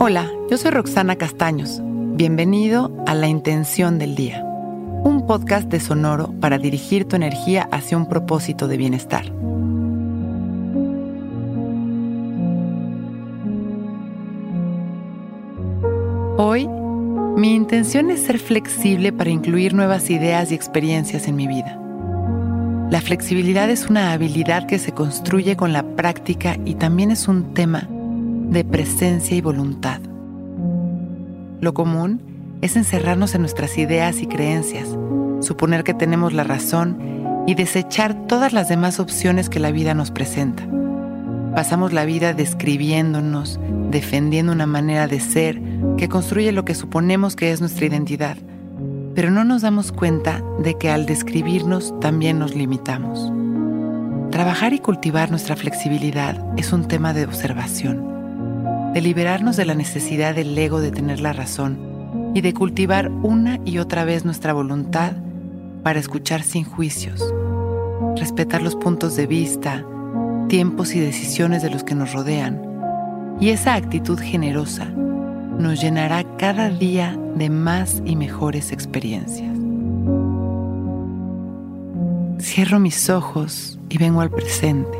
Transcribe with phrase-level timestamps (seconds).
[0.00, 1.80] Hola, yo soy Roxana Castaños.
[1.82, 7.96] Bienvenido a La Intención del Día, un podcast de Sonoro para dirigir tu energía hacia
[7.96, 9.24] un propósito de bienestar.
[16.36, 16.68] Hoy,
[17.36, 21.76] mi intención es ser flexible para incluir nuevas ideas y experiencias en mi vida.
[22.88, 27.52] La flexibilidad es una habilidad que se construye con la práctica y también es un
[27.52, 27.88] tema
[28.50, 30.00] de presencia y voluntad.
[31.60, 32.20] Lo común
[32.60, 34.88] es encerrarnos en nuestras ideas y creencias,
[35.40, 40.10] suponer que tenemos la razón y desechar todas las demás opciones que la vida nos
[40.10, 40.66] presenta.
[41.54, 45.60] Pasamos la vida describiéndonos, defendiendo una manera de ser
[45.96, 48.36] que construye lo que suponemos que es nuestra identidad,
[49.14, 53.32] pero no nos damos cuenta de que al describirnos también nos limitamos.
[54.30, 58.17] Trabajar y cultivar nuestra flexibilidad es un tema de observación
[58.98, 61.78] de liberarnos de la necesidad del ego de tener la razón
[62.34, 65.12] y de cultivar una y otra vez nuestra voluntad
[65.84, 67.32] para escuchar sin juicios,
[68.16, 69.86] respetar los puntos de vista,
[70.48, 72.60] tiempos y decisiones de los que nos rodean.
[73.38, 79.56] Y esa actitud generosa nos llenará cada día de más y mejores experiencias.
[82.40, 84.98] Cierro mis ojos y vengo al presente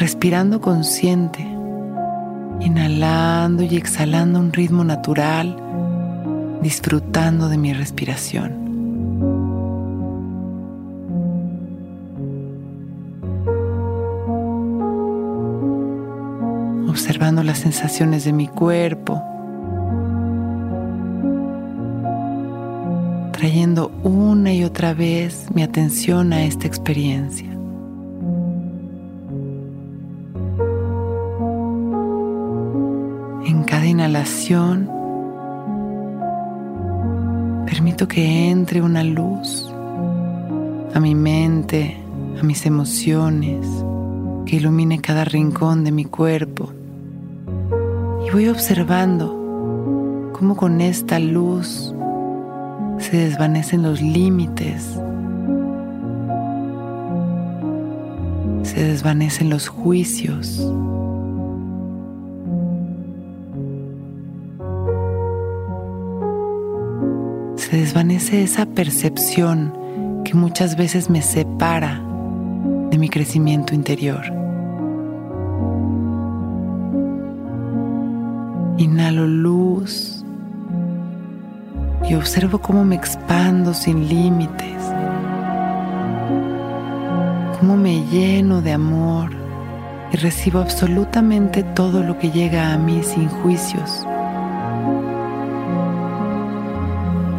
[0.00, 1.42] respirando consciente,
[2.60, 5.54] inhalando y exhalando un ritmo natural,
[6.62, 8.52] disfrutando de mi respiración.
[16.88, 19.22] Observando las sensaciones de mi cuerpo,
[23.32, 27.59] trayendo una y otra vez mi atención a esta experiencia.
[37.66, 39.72] Permito que entre una luz
[40.92, 41.96] a mi mente,
[42.40, 43.64] a mis emociones,
[44.44, 46.72] que ilumine cada rincón de mi cuerpo.
[48.26, 51.94] Y voy observando cómo con esta luz
[52.98, 55.00] se desvanecen los límites,
[58.64, 60.60] se desvanecen los juicios.
[67.70, 69.72] Se desvanece esa percepción
[70.24, 72.02] que muchas veces me separa
[72.90, 74.24] de mi crecimiento interior.
[78.76, 80.24] Inhalo luz
[82.08, 84.82] y observo cómo me expando sin límites,
[87.60, 89.30] cómo me lleno de amor
[90.12, 94.08] y recibo absolutamente todo lo que llega a mí sin juicios.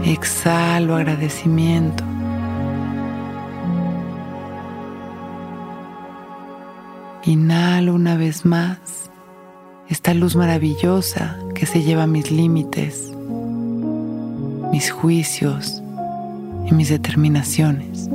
[0.03, 2.03] Exhalo agradecimiento.
[7.23, 9.11] Inhalo una vez más
[9.89, 13.11] esta luz maravillosa que se lleva mis límites,
[14.71, 15.83] mis juicios
[16.65, 18.09] y mis determinaciones.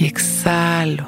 [0.00, 1.06] Exhalo,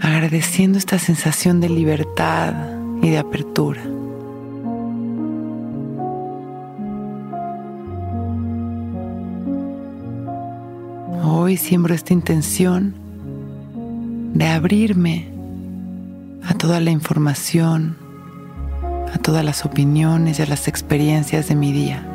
[0.00, 2.54] agradeciendo esta sensación de libertad
[3.02, 3.82] y de apertura.
[11.52, 12.94] Hoy siembro esta intención
[14.32, 15.28] de abrirme
[16.42, 17.94] a toda la información,
[19.12, 22.06] a todas las opiniones y a las experiencias de mi día.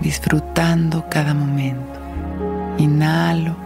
[0.00, 1.98] Disfrutando cada momento.
[2.78, 3.56] Inhalo.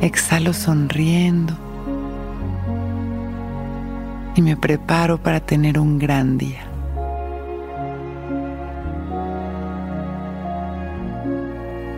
[0.00, 1.54] Exhalo sonriendo.
[4.36, 6.71] Y me preparo para tener un gran día.